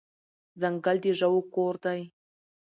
[0.59, 2.01] ځنګل د ژوو کور دی.